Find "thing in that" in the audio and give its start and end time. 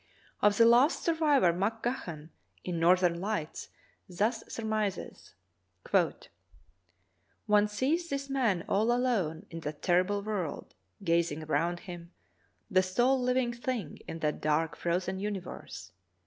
13.53-14.41